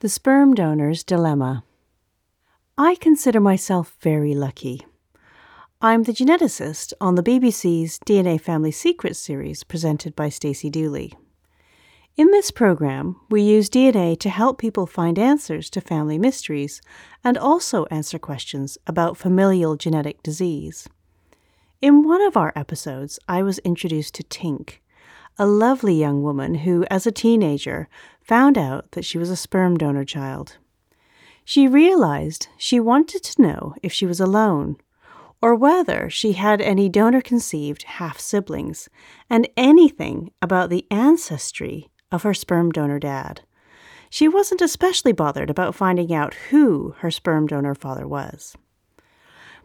[0.00, 1.62] The Sperm Donor's Dilemma.
[2.78, 4.80] I consider myself very lucky.
[5.82, 11.12] I'm the geneticist on the BBC's DNA Family Secrets series presented by Stacey Dooley.
[12.16, 16.80] In this program, we use DNA to help people find answers to family mysteries
[17.22, 20.88] and also answer questions about familial genetic disease.
[21.82, 24.78] In one of our episodes, I was introduced to Tink,
[25.40, 27.88] a lovely young woman who, as a teenager,
[28.20, 30.58] found out that she was a sperm donor child.
[31.46, 34.76] She realized she wanted to know if she was alone,
[35.40, 38.90] or whether she had any donor conceived half siblings,
[39.30, 43.40] and anything about the ancestry of her sperm donor dad.
[44.10, 48.56] She wasn't especially bothered about finding out who her sperm donor father was.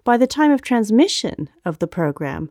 [0.05, 2.49] By the time of transmission of the program,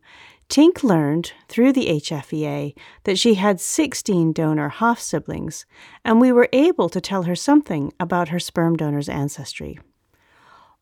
[0.49, 5.67] Tink learned through the HFEA that she had 16 donor half siblings,
[6.05, 9.79] and we were able to tell her something about her sperm donor's ancestry.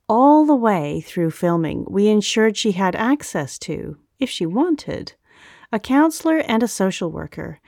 [0.08, 5.14] All the way through filming, we ensured she had access to, if she wanted,
[5.72, 7.58] a counselor and a social worker,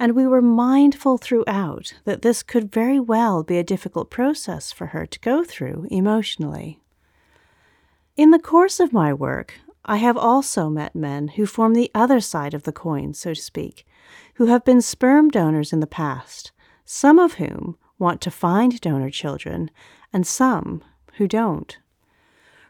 [0.00, 4.86] and we were mindful throughout that this could very well be a difficult process for
[4.86, 6.80] her to go through emotionally.
[8.16, 12.20] In the course of my work, I have also met men who form the other
[12.20, 13.84] side of the coin, so to speak,
[14.34, 16.52] who have been sperm donors in the past,
[16.84, 19.70] some of whom want to find donor children,
[20.12, 20.82] and some
[21.14, 21.78] who don't.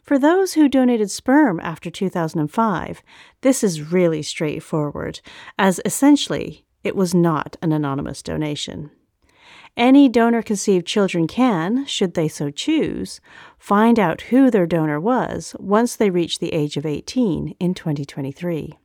[0.03, 3.03] For those who donated sperm after 2005,
[3.43, 5.21] this is really straightforward,
[5.59, 8.91] as essentially it was not an anonymous donation.
[9.77, 13.21] Any donor conceived children can, should they so choose,
[13.59, 18.79] find out who their donor was once they reach the age of 18 in 2023.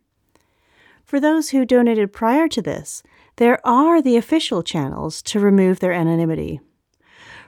[1.04, 3.04] For those who donated prior to this,
[3.36, 6.62] there are the official channels to remove their anonymity.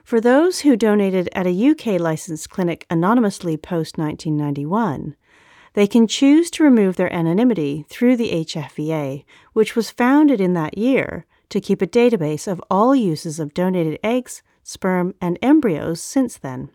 [0.03, 5.15] For those who donated at a UK licensed clinic anonymously post 1991,
[5.73, 9.23] they can choose to remove their anonymity through the HFEA,
[9.53, 13.99] which was founded in that year to keep a database of all uses of donated
[14.03, 16.69] eggs, sperm, and embryos since then.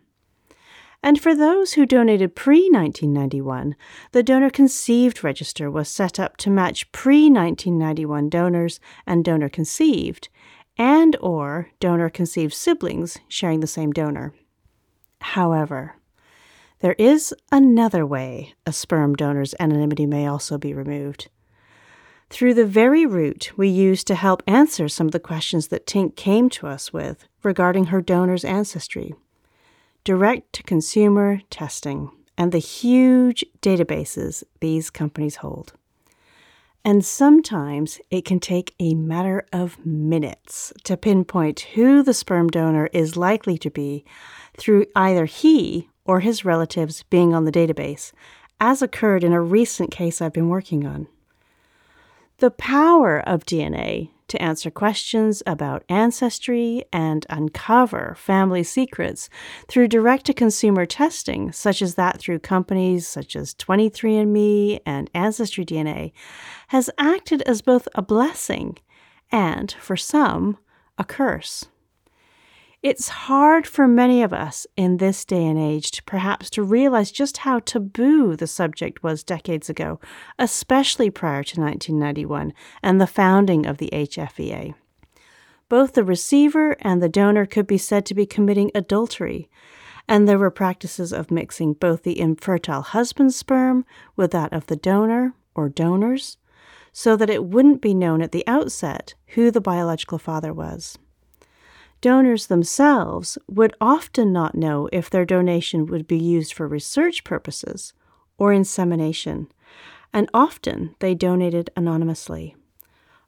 [1.01, 3.75] And for those who donated pre 1991,
[4.11, 10.29] the donor conceived register was set up to match pre 1991 donors and donor conceived,
[10.77, 14.33] and or donor conceived siblings sharing the same donor.
[15.21, 15.95] However,
[16.79, 21.29] there is another way a sperm donor's anonymity may also be removed
[22.35, 26.17] through the very route we used to help answer some of the questions that Tink
[26.17, 29.15] came to us with regarding her donor's ancestry.
[30.03, 35.75] Direct to consumer testing and the huge databases these companies hold.
[36.83, 42.89] And sometimes it can take a matter of minutes to pinpoint who the sperm donor
[42.91, 44.03] is likely to be
[44.57, 48.11] through either he or his relatives being on the database,
[48.59, 51.07] as occurred in a recent case I've been working on.
[52.39, 59.29] The power of DNA to answer questions about ancestry and uncover family secrets
[59.69, 65.63] through direct to consumer testing, such as that through companies such as 23andMe and Ancestry
[65.63, 66.11] DNA,
[66.69, 68.79] has acted as both a blessing
[69.31, 70.57] and, for some,
[70.97, 71.67] a curse.
[72.85, 77.11] It's hard for many of us in this day and age to perhaps to realize
[77.11, 79.99] just how taboo the subject was decades ago,
[80.37, 82.53] especially prior to 1991
[82.83, 84.75] and the founding of the HFEA.
[85.67, 89.49] Both the receiver and the donor could be said to be committing adultery,
[90.07, 93.83] and there were practices of mixing both the infertile husband's sperm
[94.15, 96.37] with that of the donor or donors,
[96.93, 100.99] so that it wouldn't be known at the outset who the biological father was.
[102.01, 107.93] Donors themselves would often not know if their donation would be used for research purposes
[108.37, 109.47] or insemination,
[110.13, 112.55] and often they donated anonymously.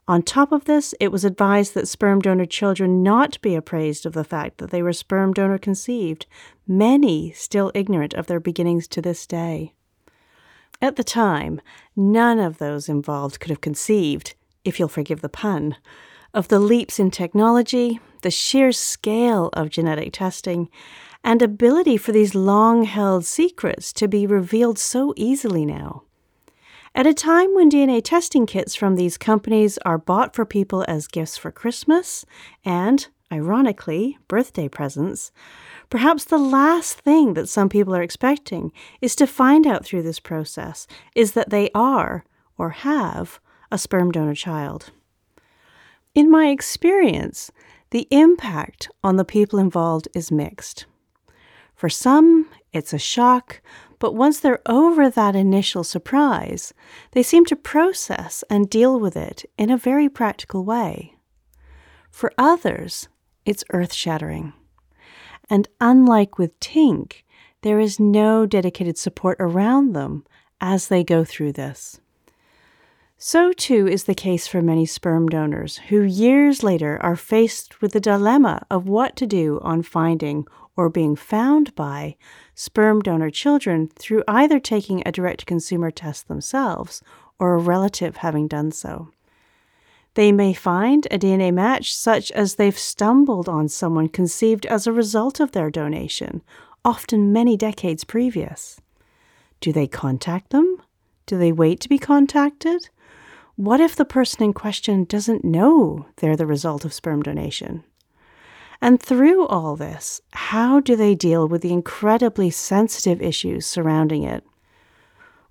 [0.10, 4.14] On top of this, it was advised that sperm donor children not be appraised of
[4.14, 6.28] the fact that they were sperm donor conceived,
[6.66, 9.74] many still ignorant of their beginnings to this day.
[10.82, 11.60] At the time,
[11.96, 15.76] none of those involved could have conceived, if you'll forgive the pun,
[16.38, 20.70] of the leaps in technology, the sheer scale of genetic testing,
[21.24, 26.04] and ability for these long held secrets to be revealed so easily now.
[26.94, 31.08] At a time when DNA testing kits from these companies are bought for people as
[31.08, 32.24] gifts for Christmas
[32.64, 35.32] and, ironically, birthday presents,
[35.90, 40.20] perhaps the last thing that some people are expecting is to find out through this
[40.20, 40.86] process
[41.16, 42.26] is that they are,
[42.60, 43.40] or have,
[43.72, 44.92] a sperm donor child.
[46.18, 47.52] In my experience,
[47.92, 50.88] the impact on the people involved is mixed.
[51.76, 53.62] For some, it's a shock,
[54.00, 56.74] but once they're over that initial surprise,
[57.12, 61.14] they seem to process and deal with it in a very practical way.
[62.10, 63.10] For others,
[63.46, 64.54] it's earth shattering.
[65.52, 67.26] And unlike with Tink,
[67.62, 70.26] there is no dedicated support around them
[70.60, 72.00] as they go through this.
[73.20, 77.94] So, too, is the case for many sperm donors who years later are faced with
[77.94, 82.16] the dilemma of what to do on finding or being found by
[82.54, 87.02] sperm donor children through either taking a direct consumer test themselves
[87.40, 89.10] or a relative having done so.
[90.14, 94.94] They may find a DNA match such as they've stumbled on someone conceived as a
[94.94, 96.44] result of their donation,
[96.86, 98.80] often many decades previous.
[99.60, 100.84] Do they contact them?
[101.26, 102.90] Do they wait to be contacted?
[103.58, 107.84] What if the person in question doesn't know they're the result of sperm donation?
[108.80, 114.46] And through all this, how do they deal with the incredibly sensitive issues surrounding it?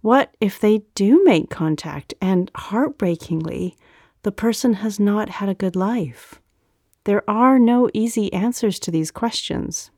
[0.03, 3.77] What if they do make contact and, heartbreakingly,
[4.23, 6.41] the person has not had a good life?
[7.03, 9.91] There are no easy answers to these questions.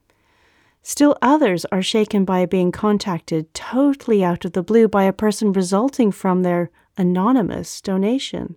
[0.81, 5.53] Still, others are shaken by being contacted totally out of the blue by a person
[5.53, 8.57] resulting from their anonymous donation.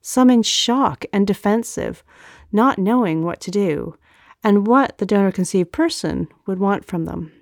[0.00, 2.02] Some in shock and defensive,
[2.50, 3.96] not knowing what to do
[4.42, 7.32] and what the donor conceived person would want from them.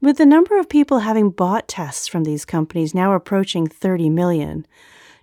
[0.00, 4.66] With the number of people having bought tests from these companies now approaching 30 million,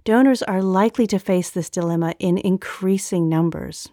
[0.03, 3.89] donors are likely to face this dilemma in increasing numbers.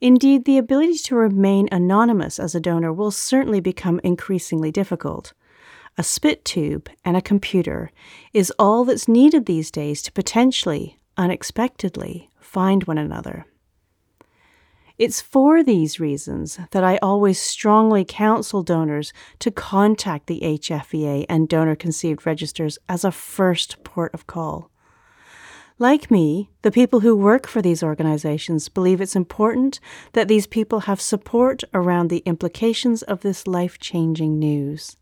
[0.00, 5.32] Indeed, the ability to remain anonymous as a donor will certainly become increasingly difficult.
[5.98, 7.90] A spit tube and a computer
[8.32, 13.44] is all that's needed these days to potentially, unexpectedly, find one another.
[14.96, 21.48] It's for these reasons that I always strongly counsel donors to contact the HFEA and
[21.48, 24.70] donor conceived registers as a first port of call.
[25.78, 29.80] Like me, the people who work for these organizations believe it's important
[30.12, 34.96] that these people have support around the implications of this life changing news.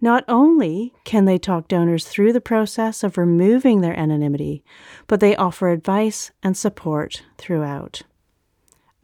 [0.00, 4.64] Not only can they talk donors through the process of removing their anonymity,
[5.06, 8.02] but they offer advice and support throughout.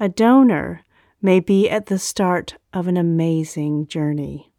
[0.00, 0.82] A donor
[1.20, 4.52] may be at the start of an amazing journey.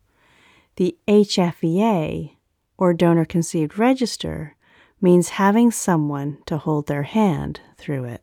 [0.76, 2.36] The HFEA,
[2.78, 4.56] or Donor Conceived Register,
[5.02, 8.22] means having someone to hold their hand through it.